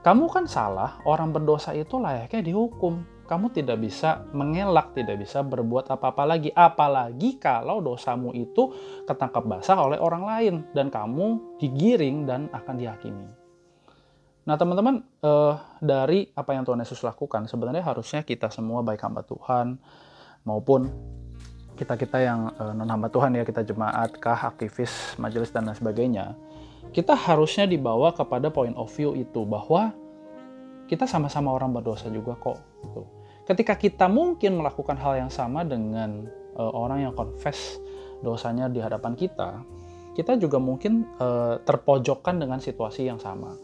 Kamu 0.00 0.26
kan 0.30 0.46
salah, 0.46 1.02
orang 1.06 1.34
berdosa 1.34 1.74
itu 1.74 1.98
layaknya 1.98 2.46
dihukum. 2.46 3.02
Kamu 3.30 3.54
tidak 3.54 3.78
bisa 3.78 4.26
mengelak, 4.34 4.90
tidak 4.90 5.22
bisa 5.22 5.46
berbuat 5.46 5.86
apa-apa 5.86 6.26
lagi. 6.26 6.50
Apalagi 6.50 7.38
kalau 7.38 7.78
dosamu 7.78 8.34
itu 8.34 8.74
ketangkap 9.06 9.46
basah 9.46 9.78
oleh 9.78 10.02
orang 10.02 10.26
lain 10.26 10.54
dan 10.74 10.90
kamu 10.90 11.38
digiring 11.62 12.26
dan 12.26 12.50
akan 12.50 12.74
dihakimi. 12.74 13.30
Nah 14.50 14.58
teman-teman, 14.58 15.06
eh, 15.22 15.54
dari 15.78 16.26
apa 16.34 16.58
yang 16.58 16.66
Tuhan 16.66 16.82
Yesus 16.82 17.06
lakukan, 17.06 17.46
sebenarnya 17.46 17.86
harusnya 17.86 18.26
kita 18.26 18.50
semua 18.50 18.82
baik 18.82 18.98
hamba 18.98 19.22
Tuhan 19.22 19.78
maupun 20.42 20.90
kita-kita 21.78 22.18
yang 22.18 22.50
eh, 22.58 22.72
non 22.74 22.90
hamba 22.90 23.14
Tuhan 23.14 23.38
ya, 23.38 23.46
kita 23.46 23.62
jemaat, 23.62 24.18
kah, 24.18 24.50
aktivis, 24.50 25.14
majelis 25.22 25.54
dan 25.54 25.70
lain 25.70 25.78
sebagainya, 25.78 26.34
kita 26.90 27.14
harusnya 27.14 27.70
dibawa 27.70 28.10
kepada 28.10 28.50
point 28.50 28.74
of 28.74 28.90
view 28.90 29.14
itu 29.14 29.46
bahwa 29.46 29.94
kita 30.90 31.06
sama-sama 31.06 31.54
orang 31.54 31.70
berdosa 31.70 32.10
juga 32.10 32.34
kok. 32.34 32.58
Gitu. 32.82 33.19
Ketika 33.50 33.74
kita 33.74 34.06
mungkin 34.06 34.62
melakukan 34.62 34.94
hal 35.02 35.26
yang 35.26 35.32
sama 35.32 35.66
dengan 35.66 36.30
uh, 36.54 36.70
orang 36.70 37.10
yang 37.10 37.14
confess 37.18 37.82
dosanya 38.22 38.70
di 38.70 38.78
hadapan 38.78 39.18
kita, 39.18 39.66
kita 40.14 40.38
juga 40.38 40.62
mungkin 40.62 41.02
uh, 41.18 41.58
terpojokkan 41.66 42.38
dengan 42.38 42.62
situasi 42.62 43.10
yang 43.10 43.18
sama. 43.18 43.58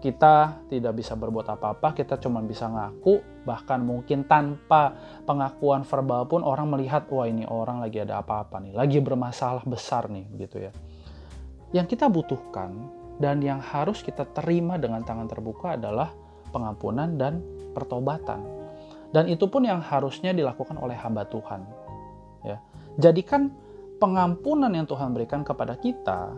Kita 0.00 0.64
tidak 0.72 0.96
bisa 0.96 1.12
berbuat 1.14 1.46
apa-apa, 1.46 1.92
kita 1.92 2.16
cuma 2.18 2.40
bisa 2.40 2.66
ngaku, 2.66 3.44
bahkan 3.44 3.84
mungkin 3.84 4.24
tanpa 4.24 4.96
pengakuan 5.28 5.84
verbal 5.84 6.26
pun 6.26 6.40
orang 6.42 6.72
melihat, 6.72 7.06
wah 7.12 7.28
ini 7.28 7.44
orang 7.46 7.84
lagi 7.84 8.02
ada 8.02 8.18
apa-apa 8.18 8.64
nih, 8.64 8.74
lagi 8.74 8.98
bermasalah 8.98 9.62
besar 9.68 10.08
nih, 10.08 10.26
gitu 10.40 10.58
ya 10.58 10.72
yang 11.72 11.88
kita 11.88 12.06
butuhkan 12.06 12.70
dan 13.16 13.40
yang 13.40 13.58
harus 13.58 14.04
kita 14.04 14.28
terima 14.36 14.76
dengan 14.76 15.00
tangan 15.02 15.28
terbuka 15.28 15.80
adalah 15.80 16.12
pengampunan 16.52 17.16
dan 17.16 17.40
pertobatan. 17.72 18.61
Dan 19.12 19.28
itu 19.28 19.44
pun 19.46 19.62
yang 19.62 19.84
harusnya 19.84 20.32
dilakukan 20.32 20.80
oleh 20.80 20.96
hamba 20.96 21.28
Tuhan. 21.28 21.60
Ya. 22.42 22.58
Jadikan 22.96 23.52
pengampunan 24.00 24.72
yang 24.72 24.88
Tuhan 24.88 25.14
berikan 25.14 25.44
kepada 25.44 25.76
kita 25.78 26.32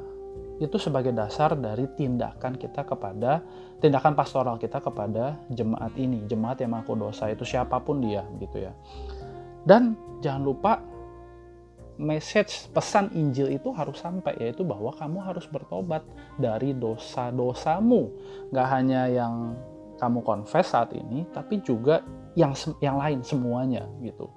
itu 0.62 0.78
sebagai 0.78 1.10
dasar 1.10 1.58
dari 1.58 1.90
tindakan 1.98 2.54
kita 2.54 2.86
kepada 2.86 3.42
tindakan 3.82 4.14
pastoral 4.14 4.54
kita 4.58 4.78
kepada 4.78 5.34
jemaat 5.50 5.94
ini, 5.98 6.22
jemaat 6.30 6.62
yang 6.62 6.78
mengaku 6.78 6.94
dosa 6.94 7.26
itu 7.30 7.42
siapa 7.42 7.82
pun 7.82 7.98
dia 7.98 8.22
gitu 8.38 8.62
ya. 8.62 8.72
Dan 9.66 9.98
jangan 10.22 10.42
lupa 10.46 10.72
message 11.98 12.70
pesan 12.74 13.10
Injil 13.14 13.54
itu 13.54 13.70
harus 13.70 14.02
sampai 14.02 14.34
yaitu 14.42 14.66
bahwa 14.66 14.90
kamu 14.94 15.18
harus 15.22 15.46
bertobat 15.46 16.02
dari 16.34 16.74
dosa-dosamu 16.74 18.10
nggak 18.50 18.68
hanya 18.70 19.06
yang 19.06 19.54
kamu 19.98 20.26
confess 20.26 20.74
saat 20.74 20.90
ini 20.90 21.22
tapi 21.30 21.62
juga 21.62 22.02
yang 22.34 22.52
yang 22.82 22.96
lain 22.98 23.22
semuanya 23.22 23.86
gitu. 24.02 24.30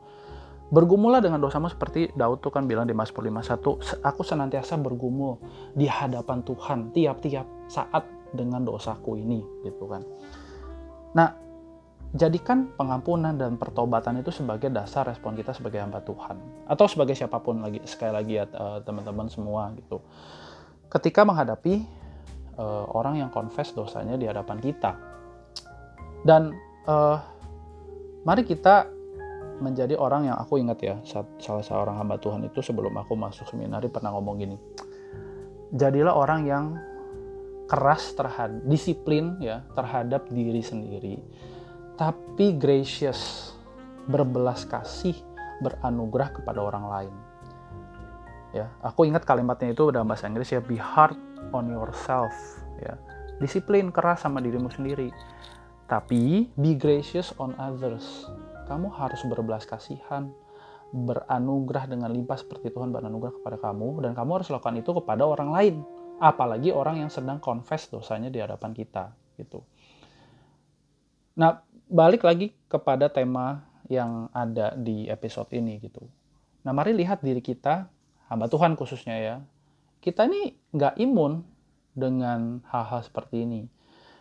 Bergumullah 0.67 1.23
dengan 1.23 1.39
dosamu 1.39 1.71
seperti 1.71 2.11
Daud 2.11 2.43
tuh 2.43 2.51
kan 2.51 2.67
bilang 2.67 2.83
di 2.83 2.91
Mazmur 2.91 3.23
51 3.23 4.03
aku 4.03 4.21
senantiasa 4.21 4.75
bergumul 4.75 5.39
di 5.71 5.87
hadapan 5.87 6.43
Tuhan 6.43 6.91
tiap-tiap 6.91 7.47
saat 7.71 8.03
dengan 8.35 8.67
dosaku 8.67 9.15
ini 9.15 9.39
gitu 9.63 9.87
kan. 9.87 10.03
Nah 11.15 11.29
jadikan 12.11 12.71
pengampunan 12.75 13.35
dan 13.35 13.55
pertobatan 13.55 14.19
itu 14.19 14.31
sebagai 14.31 14.71
dasar 14.71 15.07
respon 15.07 15.35
kita 15.35 15.55
sebagai 15.55 15.79
hamba 15.79 16.03
Tuhan 16.03 16.39
atau 16.67 16.87
sebagai 16.87 17.15
siapa 17.15 17.39
pun 17.39 17.63
lagi 17.63 17.83
sekali 17.83 18.11
lagi 18.15 18.33
ya 18.39 18.45
eh, 18.47 18.79
teman-teman 18.83 19.31
semua 19.31 19.71
gitu. 19.75 20.03
Ketika 20.87 21.27
menghadapi 21.27 21.83
uh, 22.57 22.85
orang 22.91 23.21
yang 23.21 23.29
confess 23.29 23.71
dosanya 23.71 24.17
di 24.17 24.25
hadapan 24.25 24.57
kita. 24.59 24.97
Dan 26.25 26.51
uh, 26.89 27.21
mari 28.27 28.43
kita 28.43 28.91
menjadi 29.63 29.95
orang 29.95 30.27
yang 30.27 30.37
aku 30.37 30.59
ingat 30.59 30.77
ya 30.83 30.95
salah 31.39 31.63
seorang 31.63 31.95
hamba 31.95 32.19
Tuhan 32.19 32.43
itu 32.43 32.59
sebelum 32.59 32.93
aku 32.99 33.15
masuk 33.15 33.47
seminari 33.47 33.87
pernah 33.87 34.11
ngomong 34.11 34.35
gini 34.37 34.57
jadilah 35.71 36.13
orang 36.13 36.41
yang 36.43 36.65
keras 37.71 38.11
terhadap 38.13 38.59
disiplin 38.67 39.39
ya 39.39 39.63
terhadap 39.73 40.27
diri 40.27 40.61
sendiri 40.61 41.15
tapi 41.97 42.53
gracious, 42.53 43.51
berbelas 44.05 44.69
kasih, 44.69 45.17
beranugerah 45.65 46.29
kepada 46.29 46.61
orang 46.61 46.85
lain. 46.85 47.13
Ya, 48.53 48.69
aku 48.85 49.09
ingat 49.09 49.25
kalimatnya 49.25 49.73
itu 49.73 49.89
dalam 49.89 50.07
bahasa 50.07 50.29
Inggris 50.29 50.53
ya, 50.53 50.61
be 50.61 50.77
hard 50.77 51.17
on 51.51 51.73
yourself. 51.73 52.31
Ya, 52.77 52.95
disiplin 53.41 53.89
keras 53.89 54.21
sama 54.23 54.39
dirimu 54.39 54.69
sendiri. 54.69 55.09
Tapi 55.87 56.51
be 56.59 56.75
gracious 56.75 57.31
on 57.39 57.55
others. 57.55 58.27
Kamu 58.67 58.91
harus 58.91 59.23
berbelas 59.23 59.63
kasihan, 59.63 60.27
beranugerah 60.91 61.87
dengan 61.87 62.11
limpah 62.11 62.39
seperti 62.39 62.71
Tuhan 62.71 62.91
beranugerah 62.91 63.39
kepada 63.39 63.57
kamu 63.59 64.03
dan 64.03 64.11
kamu 64.15 64.39
harus 64.39 64.51
lakukan 64.51 64.75
itu 64.79 64.91
kepada 65.03 65.23
orang 65.23 65.49
lain 65.51 65.75
apalagi 66.17 66.73
orang 66.73 67.03
yang 67.05 67.11
sedang 67.11 67.37
confess 67.37 67.91
dosanya 67.91 68.31
di 68.31 68.39
hadapan 68.39 68.71
kita 68.71 69.11
gitu. 69.37 69.61
Nah, 71.37 71.61
balik 71.87 72.25
lagi 72.25 72.51
kepada 72.67 73.07
tema 73.07 73.63
yang 73.87 74.27
ada 74.35 74.75
di 74.75 75.07
episode 75.07 75.47
ini 75.55 75.79
gitu. 75.79 76.03
Nah 76.67 76.75
mari 76.75 76.91
lihat 76.91 77.23
diri 77.23 77.39
kita, 77.39 77.87
hamba 78.27 78.51
Tuhan 78.51 78.75
khususnya 78.75 79.15
ya. 79.15 79.35
Kita 80.03 80.27
ini 80.27 80.51
nggak 80.75 80.99
imun 80.99 81.43
dengan 81.95 82.59
hal-hal 82.67 83.01
seperti 83.07 83.47
ini. 83.47 83.61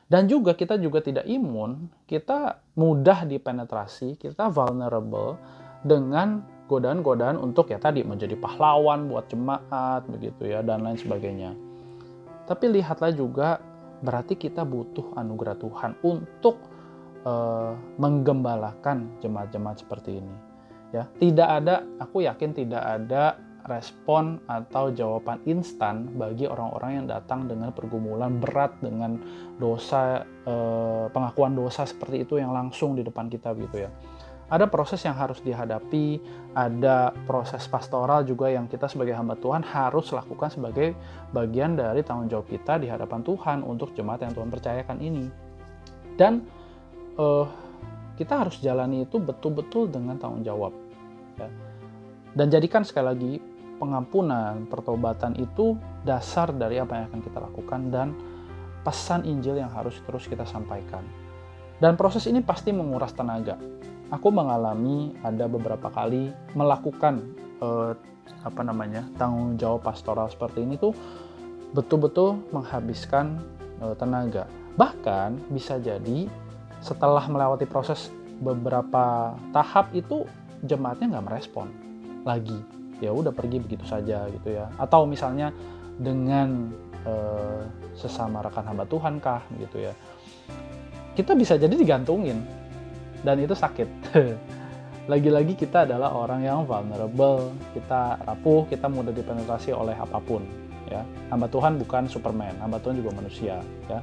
Dan 0.07 0.31
juga 0.31 0.55
kita 0.55 0.79
juga 0.79 1.03
tidak 1.03 1.27
imun, 1.27 1.91
kita 2.07 2.63
mudah 2.79 3.27
dipenetrasi, 3.27 4.15
kita 4.15 4.47
vulnerable 4.55 5.35
dengan 5.83 6.47
godaan-godaan 6.71 7.39
untuk 7.39 7.71
ya 7.71 7.79
tadi 7.79 8.03
menjadi 8.07 8.39
pahlawan 8.39 9.11
buat 9.11 9.27
jemaat 9.31 10.07
begitu 10.11 10.51
ya 10.51 10.63
dan 10.63 10.87
lain 10.87 10.99
sebagainya. 10.99 11.55
Tapi 12.47 12.79
lihatlah 12.79 13.11
juga 13.15 13.59
berarti 14.03 14.39
kita 14.39 14.63
butuh 14.63 15.15
anugerah 15.19 15.59
Tuhan 15.59 15.99
untuk 16.07 16.63
uh, 17.27 17.75
menggembalakan 17.99 19.19
jemaat-jemaat 19.19 19.83
seperti 19.83 20.23
ini. 20.23 20.37
Ya, 20.95 21.11
tidak 21.19 21.49
ada, 21.51 21.83
aku 21.99 22.23
yakin 22.23 22.55
tidak 22.55 22.83
ada 22.83 23.43
respon 23.67 24.39
atau 24.47 24.95
jawaban 24.95 25.43
instan 25.45 26.07
bagi 26.15 26.47
orang-orang 26.47 27.03
yang 27.03 27.07
datang 27.11 27.51
dengan 27.51 27.75
pergumulan 27.75 28.39
berat 28.39 28.79
dengan 28.79 29.19
dosa 29.59 30.23
eh, 30.47 31.07
pengakuan 31.11 31.59
dosa 31.59 31.83
seperti 31.83 32.23
itu 32.23 32.39
yang 32.39 32.55
langsung 32.55 32.95
di 32.95 33.03
depan 33.03 33.27
kita 33.27 33.53
gitu 33.59 33.87
ya. 33.87 33.91
Ada 34.47 34.71
proses 34.71 35.03
yang 35.03 35.19
harus 35.19 35.43
dihadapi, 35.43 36.23
ada 36.55 37.11
proses 37.27 37.67
pastoral 37.67 38.23
juga 38.23 38.47
yang 38.47 38.71
kita 38.71 38.87
sebagai 38.87 39.19
hamba 39.19 39.35
Tuhan 39.35 39.67
harus 39.67 40.15
lakukan 40.15 40.55
sebagai 40.55 40.95
bagian 41.35 41.75
dari 41.75 42.07
tanggung 42.07 42.31
jawab 42.31 42.47
kita 42.47 42.79
di 42.79 42.87
hadapan 42.87 43.27
Tuhan 43.27 43.67
untuk 43.67 43.91
jemaat 43.99 44.23
yang 44.23 44.31
Tuhan 44.39 44.47
percayakan 44.47 44.99
ini. 45.03 45.27
Dan 46.15 46.47
eh, 47.19 47.47
kita 48.15 48.47
harus 48.47 48.63
jalani 48.63 49.03
itu 49.03 49.19
betul-betul 49.19 49.91
dengan 49.91 50.15
tanggung 50.15 50.47
jawab. 50.47 50.71
Ya. 51.43 51.51
Dan 52.37 52.47
jadikan 52.53 52.87
sekali 52.87 53.07
lagi 53.11 53.33
pengampunan, 53.77 54.65
pertobatan 54.67 55.37
itu 55.37 55.77
dasar 56.03 56.53
dari 56.53 56.81
apa 56.81 56.97
yang 56.97 57.05
akan 57.13 57.21
kita 57.23 57.39
lakukan 57.41 57.81
dan 57.93 58.09
pesan 58.83 59.27
Injil 59.27 59.59
yang 59.59 59.71
harus 59.73 59.99
terus 60.07 60.27
kita 60.31 60.47
sampaikan. 60.47 61.03
Dan 61.77 61.99
proses 61.99 62.25
ini 62.25 62.41
pasti 62.41 62.73
menguras 62.73 63.13
tenaga. 63.13 63.61
Aku 64.09 64.31
mengalami 64.31 65.13
ada 65.21 65.51
beberapa 65.51 65.91
kali 65.91 66.31
melakukan 66.55 67.21
eh, 67.61 67.93
apa 68.43 68.63
namanya 68.63 69.07
tanggung 69.19 69.59
jawab 69.59 69.83
pastoral 69.83 70.31
seperti 70.31 70.63
ini 70.63 70.79
tuh 70.79 70.95
betul-betul 71.75 72.39
menghabiskan 72.55 73.43
eh, 73.83 73.95
tenaga. 73.99 74.47
Bahkan 74.79 75.53
bisa 75.53 75.77
jadi 75.83 76.31
setelah 76.81 77.25
melewati 77.27 77.67
proses 77.67 78.13
beberapa 78.41 79.35
tahap 79.51 79.91
itu 79.97 80.29
jemaatnya 80.65 81.19
nggak 81.19 81.27
merespon 81.27 81.69
lagi 82.25 82.76
ya 83.01 83.13
udah 83.13 83.33
pergi 83.33 83.61
begitu 83.61 83.85
saja 83.85 84.27
gitu 84.33 84.49
ya. 84.53 84.71
Atau 84.81 85.05
misalnya 85.05 85.53
dengan 85.97 86.73
uh, 87.05 87.63
sesama 87.97 88.45
rekan 88.45 88.65
hamba 88.65 88.85
Tuhan 88.89 89.21
kah 89.21 89.43
gitu 89.57 89.85
ya. 89.85 89.93
Kita 91.17 91.33
bisa 91.33 91.57
jadi 91.57 91.73
digantungin 91.73 92.45
dan 93.25 93.41
itu 93.41 93.57
sakit. 93.57 93.89
Lagi-lagi 95.13 95.55
kita 95.55 95.87
adalah 95.87 96.11
orang 96.13 96.43
yang 96.43 96.67
vulnerable 96.67 97.55
kita 97.71 98.19
rapuh 98.27 98.67
kita 98.67 98.91
mudah 98.91 99.15
dipenetrasi 99.15 99.71
oleh 99.71 99.95
apa 99.97 100.19
pun 100.21 100.43
ya. 100.91 101.01
Hamba 101.33 101.47
Tuhan 101.49 101.79
bukan 101.81 102.11
Superman 102.11 102.59
hamba 102.61 102.83
Tuhan 102.83 103.01
juga 103.01 103.15
manusia 103.15 103.63
ya. 103.87 104.01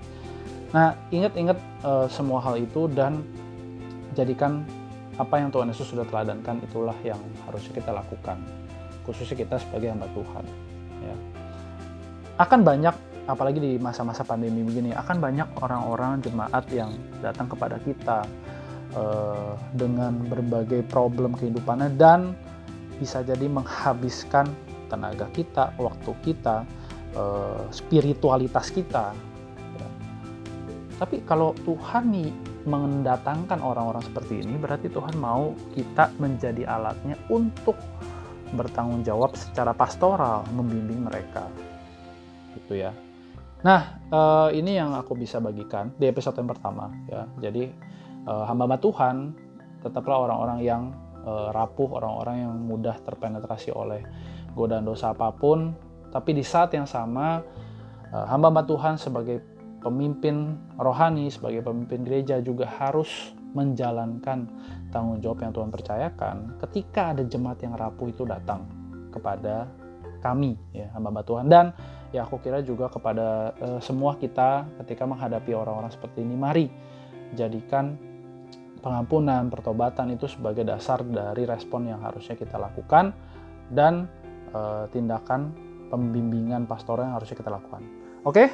Nah 0.73 0.97
ingat-ingat 1.13 1.57
uh, 1.85 2.07
semua 2.09 2.41
hal 2.41 2.57
itu 2.57 2.89
dan 2.89 3.21
jadikan 4.17 4.65
apa 5.21 5.38
yang 5.38 5.53
Tuhan 5.53 5.69
Yesus 5.69 5.93
sudah 5.93 6.09
teladankan 6.09 6.57
itulah 6.65 6.97
yang 7.05 7.21
harusnya 7.45 7.77
kita 7.77 7.93
lakukan 7.93 8.41
khususnya 9.03 9.45
kita 9.45 9.55
sebagai 9.60 9.91
hamba 9.91 10.07
Tuhan 10.12 10.45
ya 11.03 11.15
akan 12.41 12.60
banyak 12.65 12.95
apalagi 13.24 13.60
di 13.63 13.72
masa-masa 13.79 14.27
pandemi 14.27 14.65
begini 14.67 14.91
akan 14.91 15.17
banyak 15.24 15.48
orang-orang 15.63 16.19
jemaat 16.19 16.67
yang 16.74 16.91
datang 17.24 17.48
kepada 17.48 17.79
kita 17.79 18.27
uh, 18.98 19.55
dengan 19.72 20.19
berbagai 20.27 20.83
problem 20.91 21.31
kehidupannya 21.39 21.95
dan 21.95 22.36
bisa 23.00 23.24
jadi 23.24 23.48
menghabiskan 23.48 24.48
tenaga 24.91 25.31
kita 25.31 25.72
waktu 25.79 26.12
kita 26.22 26.67
uh, 27.15 27.63
spiritualitas 27.72 28.69
kita 28.75 29.15
ya. 29.79 29.88
tapi 31.00 31.24
kalau 31.24 31.55
Tuhan 31.63 32.12
nih 32.12 32.31
mendatangkan 32.63 33.60
orang-orang 33.60 34.03
seperti 34.03 34.43
ini 34.43 34.55
berarti 34.60 34.88
Tuhan 34.88 35.15
mau 35.19 35.51
kita 35.75 36.12
menjadi 36.19 36.67
alatnya 36.67 37.19
untuk 37.27 37.75
bertanggung 38.53 39.01
jawab 39.01 39.33
secara 39.33 39.74
pastoral 39.74 40.45
membimbing 40.53 41.03
mereka. 41.03 41.50
Gitu 42.55 42.86
ya. 42.86 42.91
Nah 43.65 44.00
uh, 44.12 44.50
ini 44.53 44.77
yang 44.77 44.93
aku 44.93 45.17
bisa 45.17 45.41
bagikan 45.41 45.91
di 45.98 46.07
episode 46.07 46.38
yang 46.38 46.50
pertama 46.50 46.93
ya. 47.10 47.25
Jadi 47.41 47.69
uh, 48.29 48.45
hamba 48.45 48.77
Tuhan 48.77 49.33
tetaplah 49.84 50.30
orang-orang 50.30 50.60
yang 50.63 50.84
uh, 51.25 51.51
rapuh 51.51 51.99
orang-orang 51.99 52.47
yang 52.47 52.54
mudah 52.56 52.95
terpenetrasi 53.04 53.73
oleh 53.73 54.06
godaan 54.56 54.86
dosa 54.86 55.12
apa 55.12 55.34
pun. 55.34 55.73
Tapi 56.13 56.38
di 56.38 56.45
saat 56.45 56.71
yang 56.77 56.86
sama 56.86 57.41
uh, 58.13 58.25
hamba 58.30 58.62
Tuhan 58.63 59.01
sebagai 59.01 59.41
pemimpin 59.84 60.56
rohani 60.80 61.27
sebagai 61.27 61.60
pemimpin 61.67 62.08
gereja 62.08 62.39
juga 62.39 62.65
harus 62.65 63.36
menjalankan 63.53 64.49
tanggung 64.89 65.21
jawab 65.21 65.45
yang 65.45 65.53
Tuhan 65.53 65.69
percayakan 65.69 66.35
ketika 66.67 67.13
ada 67.13 67.23
jemaat 67.25 67.61
yang 67.61 67.73
rapuh 67.77 68.09
itu 68.09 68.25
datang 68.25 68.65
kepada 69.13 69.69
kami 70.25 70.57
ya 70.73 70.89
hamba 70.97 71.21
Tuhan. 71.21 71.47
Dan 71.47 71.73
ya 72.09 72.25
aku 72.25 72.41
kira 72.41 72.61
juga 72.65 72.89
kepada 72.89 73.53
uh, 73.61 73.79
semua 73.81 74.17
kita 74.17 74.65
ketika 74.83 75.03
menghadapi 75.05 75.53
orang-orang 75.53 75.91
seperti 75.93 76.21
ini 76.25 76.35
mari 76.37 76.65
jadikan 77.33 77.97
pengampunan 78.83 79.47
pertobatan 79.47 80.11
itu 80.13 80.27
sebagai 80.27 80.67
dasar 80.67 81.01
dari 81.07 81.47
respon 81.47 81.87
yang 81.87 82.03
harusnya 82.03 82.35
kita 82.35 82.59
lakukan 82.59 83.15
dan 83.71 84.11
uh, 84.51 84.85
tindakan 84.91 85.55
pembimbingan 85.87 86.67
pastoral 86.67 87.07
yang 87.07 87.15
harusnya 87.15 87.37
kita 87.39 87.51
lakukan. 87.53 87.81
Oke? 88.27 88.35
Okay? 88.35 88.47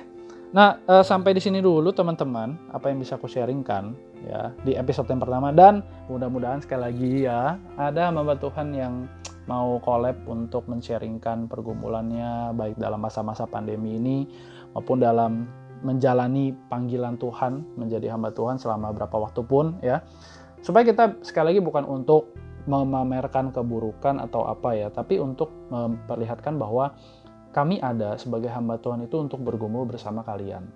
Nah, 0.50 0.82
uh, 0.90 1.06
sampai 1.06 1.38
di 1.38 1.42
sini 1.42 1.62
dulu 1.62 1.94
teman-teman, 1.94 2.74
apa 2.74 2.90
yang 2.90 2.98
bisa 2.98 3.22
aku 3.22 3.30
sharingkan 3.30 3.94
ya 4.28 4.52
di 4.68 4.76
episode 4.76 5.08
yang 5.08 5.22
pertama 5.24 5.56
dan 5.56 5.86
mudah-mudahan 6.12 6.60
sekali 6.60 6.82
lagi 6.92 7.14
ya 7.24 7.56
ada 7.80 8.12
hamba 8.12 8.36
Tuhan 8.36 8.76
yang 8.76 9.08
mau 9.50 9.82
collab 9.82 10.30
untuk 10.30 10.70
men-sharingkan 10.70 11.50
pergumulannya 11.50 12.54
baik 12.54 12.78
dalam 12.78 13.02
masa-masa 13.02 13.50
pandemi 13.50 13.98
ini 13.98 14.18
maupun 14.78 15.02
dalam 15.02 15.50
menjalani 15.82 16.52
panggilan 16.68 17.16
Tuhan 17.18 17.80
menjadi 17.80 18.14
hamba 18.14 18.36
Tuhan 18.36 18.60
selama 18.60 18.92
berapa 18.94 19.16
waktu 19.16 19.42
pun 19.48 19.80
ya. 19.80 20.04
Supaya 20.60 20.84
kita 20.84 21.24
sekali 21.24 21.56
lagi 21.56 21.62
bukan 21.64 21.88
untuk 21.88 22.36
memamerkan 22.68 23.56
keburukan 23.56 24.20
atau 24.20 24.44
apa 24.46 24.76
ya, 24.76 24.92
tapi 24.92 25.18
untuk 25.18 25.50
memperlihatkan 25.72 26.60
bahwa 26.60 26.94
kami 27.56 27.80
ada 27.80 28.20
sebagai 28.20 28.52
hamba 28.52 28.78
Tuhan 28.78 29.08
itu 29.08 29.18
untuk 29.18 29.42
bergumul 29.42 29.88
bersama 29.88 30.22
kalian. 30.22 30.68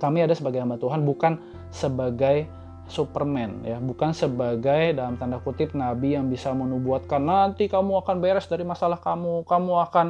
Kami 0.00 0.24
ada 0.24 0.32
sebagai 0.32 0.62
hamba 0.62 0.80
Tuhan 0.80 1.04
bukan 1.04 1.36
sebagai 1.68 2.48
Superman 2.90 3.62
ya, 3.62 3.78
bukan 3.78 4.10
sebagai 4.10 4.92
dalam 4.98 5.14
tanda 5.14 5.38
kutip 5.38 5.72
nabi 5.78 6.18
yang 6.18 6.26
bisa 6.26 6.50
menubuatkan 6.50 7.22
nanti 7.22 7.70
kamu 7.70 8.02
akan 8.02 8.18
beres 8.18 8.50
dari 8.50 8.66
masalah 8.66 8.98
kamu, 8.98 9.46
kamu 9.46 9.72
akan 9.86 10.06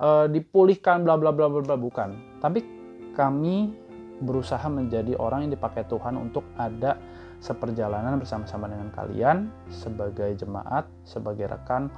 uh, 0.00 0.26
dipulihkan 0.32 1.04
bla 1.04 1.20
bla 1.20 1.30
bla 1.30 1.46
bla 1.46 1.76
bukan. 1.76 2.40
Tapi 2.40 2.64
kami 3.12 3.76
berusaha 4.24 4.64
menjadi 4.72 5.14
orang 5.20 5.46
yang 5.46 5.52
dipakai 5.54 5.84
Tuhan 5.84 6.16
untuk 6.16 6.48
ada 6.56 6.96
seperjalanan 7.44 8.16
bersama-sama 8.16 8.72
dengan 8.72 8.88
kalian 8.96 9.52
sebagai 9.68 10.32
jemaat, 10.40 10.88
sebagai 11.04 11.44
rekan, 11.44 11.92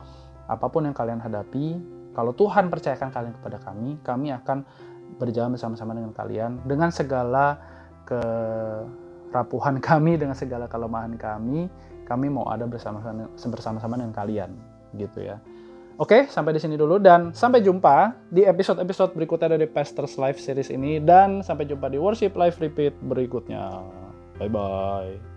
apa 0.50 0.66
pun 0.66 0.90
yang 0.90 0.96
kalian 0.96 1.22
hadapi, 1.22 1.78
kalau 2.16 2.34
Tuhan 2.34 2.66
percayakan 2.66 3.14
kalian 3.14 3.34
kepada 3.38 3.58
kami, 3.62 4.00
kami 4.02 4.34
akan 4.34 4.66
berjalan 5.22 5.54
bersama-sama 5.54 5.94
dengan 5.94 6.10
kalian 6.10 6.66
dengan 6.66 6.90
segala 6.90 7.62
kerapuhan 9.36 9.76
kami, 9.84 10.16
dengan 10.16 10.32
segala 10.32 10.64
kelemahan 10.64 11.20
kami, 11.20 11.68
kami 12.08 12.26
mau 12.32 12.48
ada 12.48 12.64
bersama-sama 12.64 13.28
bersama-sama 13.36 14.00
dengan 14.00 14.16
kalian, 14.16 14.56
gitu 14.96 15.20
ya. 15.20 15.36
Oke, 15.96 16.28
sampai 16.28 16.52
di 16.52 16.60
sini 16.60 16.76
dulu 16.76 17.00
dan 17.00 17.32
sampai 17.32 17.64
jumpa 17.64 18.16
di 18.28 18.44
episode-episode 18.44 19.16
berikutnya 19.16 19.56
dari 19.56 19.64
Pastors 19.64 20.20
Live 20.20 20.36
series 20.36 20.68
ini 20.68 21.00
dan 21.00 21.40
sampai 21.40 21.64
jumpa 21.64 21.88
di 21.88 21.96
Worship 21.96 22.36
Live 22.36 22.60
Repeat 22.60 23.00
berikutnya. 23.00 23.80
Bye 24.36 24.52
bye. 24.52 25.35